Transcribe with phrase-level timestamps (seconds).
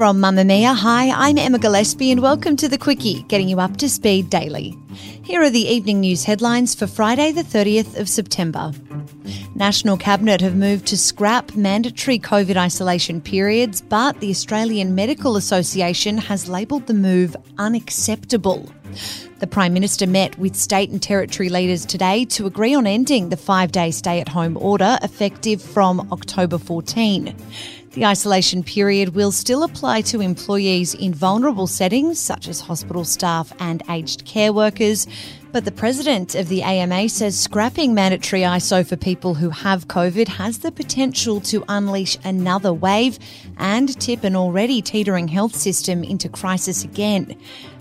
[0.00, 3.86] From Mamamia, hi, I'm Emma Gillespie and welcome to the Quicky, getting you up to
[3.86, 4.74] speed daily.
[5.22, 8.72] Here are the evening news headlines for Friday, the 30th of September.
[9.54, 16.16] National Cabinet have moved to scrap mandatory COVID isolation periods, but the Australian Medical Association
[16.16, 18.72] has labelled the move unacceptable.
[19.40, 23.36] The Prime Minister met with state and territory leaders today to agree on ending the
[23.36, 27.36] five day stay at home order effective from October 14.
[27.92, 33.52] The isolation period will still apply to employees in vulnerable settings, such as hospital staff
[33.58, 35.08] and aged care workers.
[35.50, 40.28] But the president of the AMA says scrapping mandatory ISO for people who have COVID
[40.28, 43.18] has the potential to unleash another wave
[43.58, 47.36] and tip an already teetering health system into crisis again.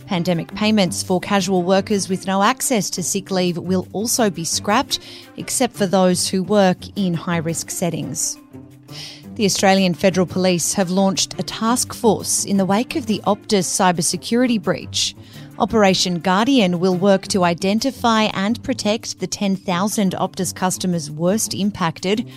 [0.07, 4.97] Pandemic payments for casual workers with no access to sick leave will also be scrapped,
[5.37, 8.39] except for those who work in high risk settings.
[9.39, 13.69] The Australian Federal Police have launched a task force in the wake of the Optus
[13.69, 15.15] cybersecurity breach.
[15.57, 22.29] Operation Guardian will work to identify and protect the 10,000 Optus customers worst impacted.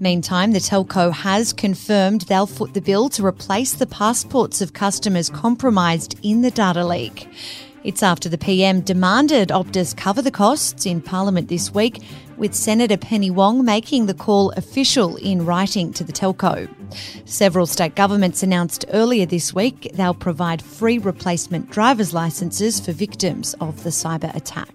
[0.00, 5.30] Meantime, the telco has confirmed they'll foot the bill to replace the passports of customers
[5.30, 7.26] compromised in the data leak.
[7.82, 12.02] It's after the PM demanded Optus cover the costs in Parliament this week,
[12.36, 16.68] with Senator Penny Wong making the call official in writing to the telco.
[17.24, 23.54] Several state governments announced earlier this week they'll provide free replacement driver's licences for victims
[23.62, 24.74] of the cyber attack.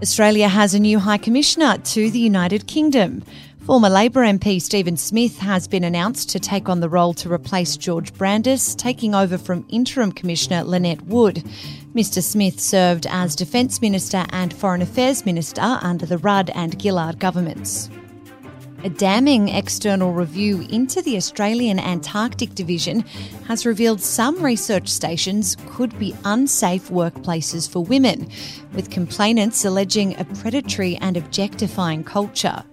[0.00, 3.24] Australia has a new High Commissioner to the United Kingdom.
[3.66, 7.76] Former Labor MP Stephen Smith has been announced to take on the role to replace
[7.76, 11.44] George Brandis, taking over from Interim Commissioner Lynette Wood.
[11.94, 12.22] Mr.
[12.22, 17.90] Smith served as Defence Minister and Foreign Affairs Minister under the Rudd and Gillard governments.
[18.82, 23.00] A damning external review into the Australian Antarctic Division
[23.46, 28.26] has revealed some research stations could be unsafe workplaces for women,
[28.72, 32.64] with complainants alleging a predatory and objectifying culture.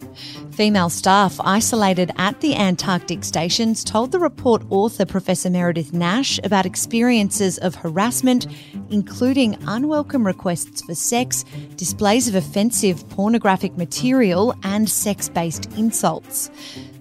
[0.59, 6.65] Female staff isolated at the Antarctic stations told the report author Professor Meredith Nash about
[6.65, 8.45] experiences of harassment,
[8.89, 11.45] including unwelcome requests for sex,
[11.77, 16.51] displays of offensive pornographic material, and sex based insults.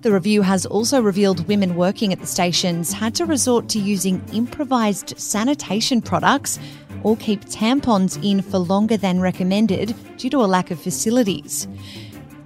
[0.02, 4.25] The review has also revealed women working at the stations had to resort to using
[4.32, 6.60] improvised sanitation products
[7.02, 11.66] or keep tampons in for longer than recommended due to a lack of facilities.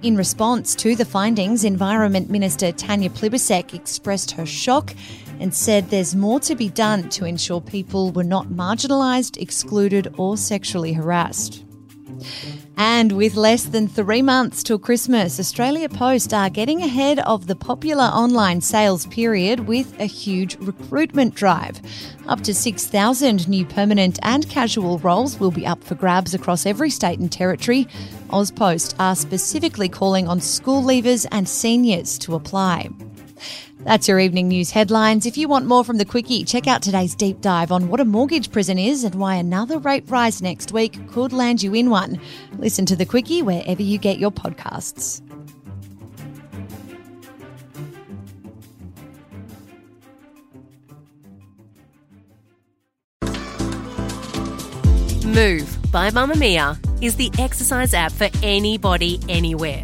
[0.03, 4.93] In response to the findings, Environment Minister Tanya Plibersek expressed her shock
[5.39, 10.35] and said there's more to be done to ensure people were not marginalised, excluded, or
[10.35, 11.63] sexually harassed.
[12.75, 17.55] And with less than three months till Christmas, Australia Post are getting ahead of the
[17.55, 21.79] popular online sales period with a huge recruitment drive.
[22.27, 26.89] Up to 6,000 new permanent and casual roles will be up for grabs across every
[26.89, 27.87] state and territory.
[28.29, 32.89] AusPost are specifically calling on school leavers and seniors to apply.
[33.85, 35.25] That's your evening news headlines.
[35.25, 38.05] If you want more from the Quicky, check out today's deep dive on what a
[38.05, 42.19] mortgage prison is and why another rate rise next week could land you in one.
[42.57, 45.21] Listen to the Quicky wherever you get your podcasts.
[55.25, 59.83] Move by Mamamia is the exercise app for anybody, anywhere.